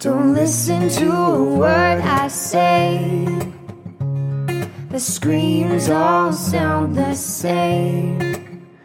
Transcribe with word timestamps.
Don't 0.00 0.32
listen 0.32 0.88
to 0.90 1.10
a 1.10 1.42
word 1.42 2.00
I 2.00 2.28
say. 2.28 3.26
The 4.90 5.00
screams 5.00 5.88
all 5.90 6.32
sound 6.32 6.94
the 6.94 7.16
same. 7.16 8.20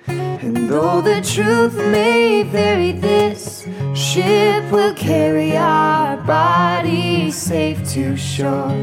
And 0.07 0.67
though 0.67 1.01
the 1.01 1.21
truth 1.21 1.75
may 1.75 2.41
vary, 2.41 2.93
this 2.93 3.67
ship 3.93 4.71
will 4.71 4.95
carry 4.95 5.55
our 5.55 6.17
bodies 6.17 7.35
safe 7.35 7.87
to 7.89 8.17
shore. 8.17 8.73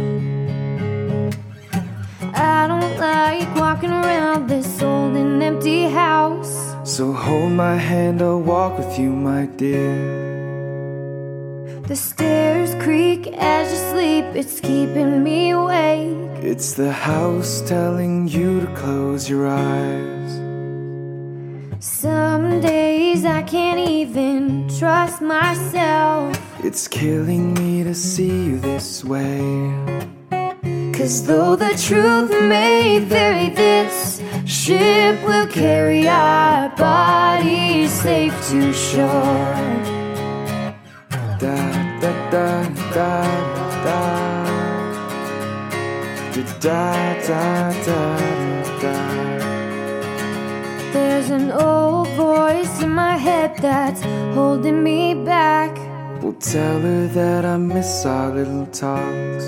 I 2.33 2.69
don't 2.69 2.97
like 2.97 3.53
walking 3.57 3.91
around 3.91 4.47
this 4.47 4.81
old 4.81 5.17
and 5.17 5.43
empty 5.43 5.89
house. 5.89 6.77
So 6.85 7.13
hold 7.13 7.51
my 7.51 7.75
hand, 7.75 8.23
I'll 8.23 8.41
walk 8.41 8.79
with 8.79 9.01
you, 9.01 9.11
my 9.11 9.47
dear. 9.47 10.40
The 11.91 11.97
stairs 11.97 12.77
creak 12.77 13.27
as 13.37 13.73
you 13.73 13.91
sleep, 13.91 14.25
it's 14.37 14.61
keeping 14.61 15.25
me 15.25 15.51
awake. 15.51 16.39
It's 16.41 16.75
the 16.75 16.93
house 16.93 17.63
telling 17.63 18.29
you 18.29 18.61
to 18.61 18.69
close 18.77 19.29
your 19.29 19.49
eyes. 19.49 20.31
Some 21.81 22.61
days 22.61 23.25
I 23.25 23.43
can't 23.43 23.81
even 23.81 24.69
trust 24.79 25.21
myself. 25.21 26.39
It's 26.65 26.87
killing 26.87 27.55
me 27.55 27.83
to 27.83 27.93
see 27.93 28.45
you 28.51 28.61
this 28.61 29.05
way. 29.05 29.75
Cause 30.93 31.27
though 31.27 31.57
the 31.57 31.75
truth 31.89 32.31
may 32.31 33.01
vary, 33.01 33.49
this 33.51 34.23
ship 34.47 35.21
will 35.27 35.49
carry 35.49 36.07
our 36.07 36.69
bodies 36.77 37.91
safe 37.91 38.49
to 38.51 38.73
shore. 38.73 40.00
Da 41.41 41.57
da 42.03 42.13
da 42.31 42.65
da 42.95 43.25
da 43.83 44.01
da 46.61 46.83
da 47.27 47.73
da 47.87 48.03
da. 48.83 48.97
There's 50.93 51.31
an 51.31 51.51
old 51.51 52.09
voice 52.09 52.83
in 52.83 52.91
my 52.91 53.17
head 53.17 53.57
that's 53.63 54.03
holding 54.35 54.83
me 54.83 55.15
back. 55.15 55.75
We'll 56.21 56.35
tell 56.35 56.79
her 56.79 57.07
that 57.07 57.47
I 57.47 57.57
miss 57.57 58.05
our 58.05 58.35
little 58.35 58.67
talks. 58.67 59.45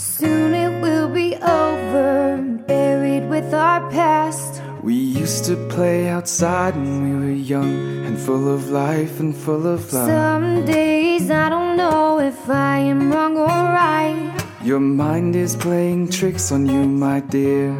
Soon 0.00 0.54
it 0.54 0.80
will 0.80 1.08
be 1.08 1.34
over, 1.34 2.40
buried 2.68 3.28
with 3.28 3.52
our 3.52 3.90
past. 3.90 4.61
We 4.82 4.94
used 4.94 5.44
to 5.44 5.54
play 5.68 6.08
outside 6.08 6.74
when 6.74 7.04
we 7.04 7.14
were 7.24 7.32
young 7.32 8.04
and 8.04 8.18
full 8.18 8.52
of 8.52 8.70
life 8.70 9.20
and 9.20 9.32
full 9.32 9.64
of 9.64 9.92
love. 9.92 10.08
Some 10.08 10.64
days 10.64 11.30
I 11.30 11.48
don't 11.48 11.76
know 11.76 12.18
if 12.18 12.50
I 12.50 12.78
am 12.78 13.12
wrong 13.12 13.36
or 13.36 13.46
right. 13.46 14.34
Your 14.64 14.80
mind 14.80 15.36
is 15.36 15.54
playing 15.54 16.08
tricks 16.08 16.50
on 16.50 16.66
you, 16.66 16.84
my 16.84 17.20
dear. 17.20 17.70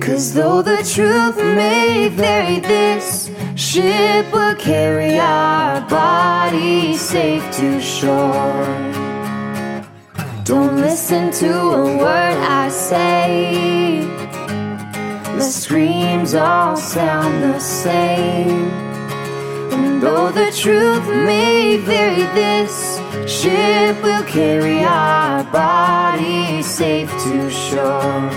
Cause 0.00 0.32
though 0.32 0.62
the 0.62 0.78
truth 0.94 1.36
may 1.36 2.08
vary, 2.08 2.60
this 2.60 3.30
ship 3.54 4.32
will 4.32 4.54
carry 4.54 5.18
our 5.18 5.82
bodies 5.82 6.98
safe 7.02 7.44
to 7.56 7.78
shore. 7.82 8.64
Don't 10.44 10.76
listen 10.76 11.30
to 11.32 11.50
a 11.50 11.96
word 11.98 12.38
I 12.40 12.70
say. 12.70 14.23
The 15.36 15.42
screams 15.42 16.34
all 16.34 16.76
sound 16.76 17.42
the 17.42 17.58
same. 17.58 18.70
And 19.72 20.00
though 20.00 20.30
the 20.30 20.52
truth 20.52 21.06
may 21.08 21.76
vary, 21.76 22.22
this 22.34 22.98
ship 23.26 24.00
will 24.02 24.22
carry 24.24 24.84
our 24.84 25.42
bodies 25.44 26.66
safe 26.66 27.10
to 27.24 27.50
shore. 27.50 28.30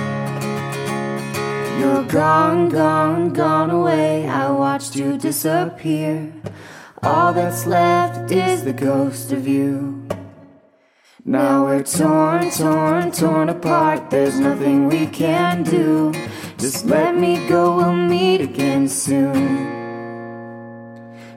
You're 1.79 2.03
gone, 2.05 2.69
gone, 2.69 3.31
gone 3.31 3.69
away. 3.69 4.27
I 4.27 4.49
watched 4.49 4.95
you 4.95 5.17
disappear. 5.17 6.33
All 7.03 7.31
that's 7.31 7.67
left 7.67 8.31
is 8.31 8.63
the 8.63 8.73
ghost 8.73 9.31
of 9.31 9.47
you. 9.47 10.06
Now 11.29 11.65
we're 11.65 11.83
torn, 11.83 12.49
torn, 12.51 13.11
torn 13.11 13.49
apart. 13.49 14.09
There's 14.09 14.39
nothing 14.39 14.87
we 14.87 15.07
can 15.07 15.63
do. 15.63 16.13
Just 16.57 16.85
let 16.85 17.17
me 17.17 17.45
go, 17.49 17.75
we'll 17.75 17.91
meet 17.91 18.39
again 18.39 18.87
soon. 18.87 19.33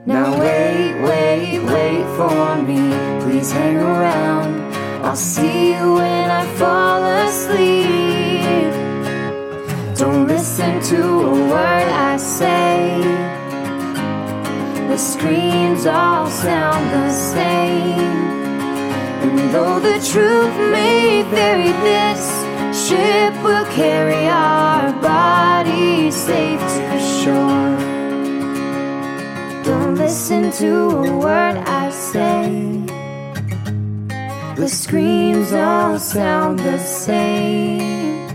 Now 0.06 0.30
wait, 0.38 0.94
wait, 1.02 1.58
wait 1.64 2.04
for 2.16 2.62
me. 2.62 2.94
Please 3.24 3.50
hang 3.50 3.78
around. 3.78 4.72
I'll 5.04 5.16
see 5.16 5.72
you 5.72 5.94
when 5.94 6.30
I 6.30 6.46
fall 6.54 7.02
asleep. 7.26 8.72
Don't 9.96 10.28
listen 10.28 10.80
to 10.82 11.02
a 11.02 11.32
word 11.50 11.88
I 12.12 12.16
say. 12.16 13.02
The 14.86 14.96
screams 14.96 15.84
all 15.86 16.28
sound 16.28 16.92
the 16.92 17.10
same. 17.10 18.39
And 19.22 19.54
though 19.54 19.78
the 19.81 19.98
truth 20.12 20.56
may 20.72 21.22
vary, 21.22 21.72
this 21.84 22.22
ship 22.88 23.34
will 23.44 23.66
carry 23.66 24.26
our 24.26 24.92
bodies 25.00 26.16
safe 26.16 26.60
to 26.60 26.98
shore. 27.20 27.76
Don't 29.62 29.97
listen 29.97 30.50
to 30.53 30.72
a 30.91 31.19
word 31.19 31.56
I 31.58 31.91
say. 31.91 32.70
The 34.56 34.69
screams 34.69 35.52
all 35.52 35.98
sound 35.98 36.58
the 36.58 36.78
same. 36.78 38.28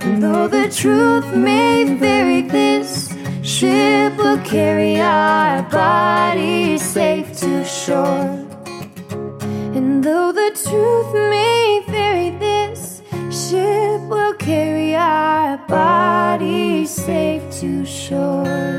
And 0.00 0.22
though 0.22 0.48
the 0.48 0.68
truth 0.68 1.34
may 1.34 1.96
vary, 1.96 2.42
this 2.42 3.14
ship 3.42 4.16
will 4.16 4.38
carry 4.38 5.00
our 5.00 5.62
bodies 5.62 6.82
safe 6.82 7.36
to 7.38 7.64
shore. 7.64 8.37
And 9.78 10.02
though 10.02 10.32
the 10.32 10.50
truth 10.64 11.12
may 11.14 11.84
vary, 11.86 12.30
this 12.30 13.00
ship 13.30 14.00
will 14.10 14.34
carry 14.34 14.96
our 14.96 15.56
bodies 15.68 16.90
safe 16.90 17.48
to 17.60 17.86
shore. 17.86 18.77